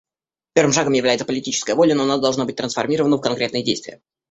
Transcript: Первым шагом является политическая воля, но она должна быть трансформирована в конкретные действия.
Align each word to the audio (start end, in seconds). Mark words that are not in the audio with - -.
Первым 0.53 0.73
шагом 0.73 0.93
является 0.93 1.25
политическая 1.27 1.75
воля, 1.75 1.93
но 1.93 2.01
она 2.05 2.17
должна 2.17 2.43
быть 2.45 2.55
трансформирована 2.55 3.17
в 3.17 3.21
конкретные 3.21 3.61
действия. 3.63 4.01